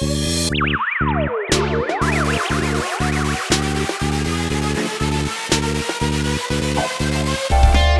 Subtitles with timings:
[0.00, 0.50] Thank
[7.50, 7.99] you.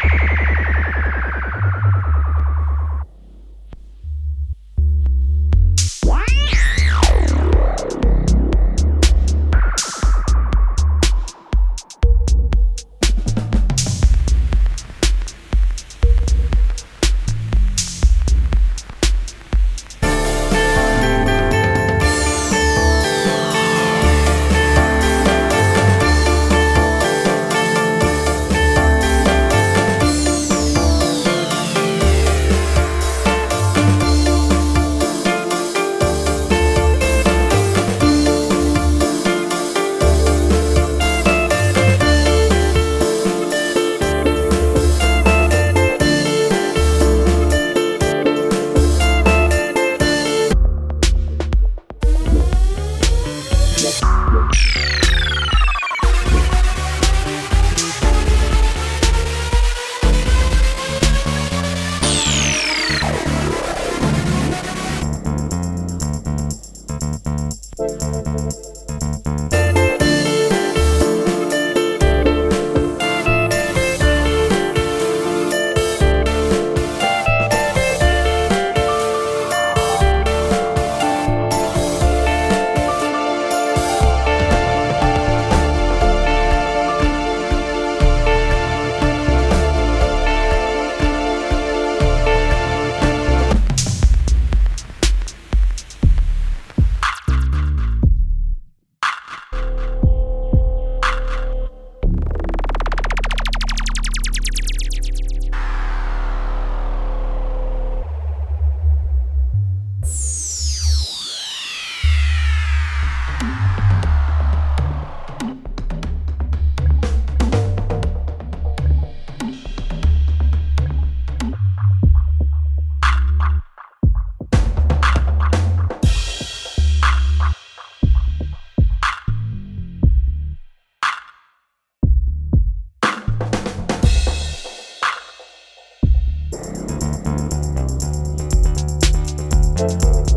[139.81, 140.30] Música